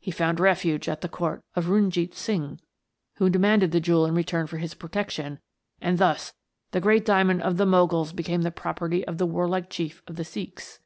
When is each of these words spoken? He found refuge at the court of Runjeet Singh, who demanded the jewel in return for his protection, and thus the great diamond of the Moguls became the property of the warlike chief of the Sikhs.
He 0.00 0.10
found 0.10 0.40
refuge 0.40 0.88
at 0.88 1.02
the 1.02 1.10
court 1.10 1.44
of 1.54 1.66
Runjeet 1.68 2.14
Singh, 2.14 2.58
who 3.16 3.28
demanded 3.28 3.70
the 3.70 3.80
jewel 3.82 4.06
in 4.06 4.14
return 4.14 4.46
for 4.46 4.56
his 4.56 4.72
protection, 4.72 5.40
and 5.78 5.98
thus 5.98 6.32
the 6.70 6.80
great 6.80 7.04
diamond 7.04 7.42
of 7.42 7.58
the 7.58 7.66
Moguls 7.66 8.14
became 8.14 8.40
the 8.44 8.50
property 8.50 9.06
of 9.06 9.18
the 9.18 9.26
warlike 9.26 9.68
chief 9.68 10.02
of 10.08 10.16
the 10.16 10.24
Sikhs. 10.24 10.80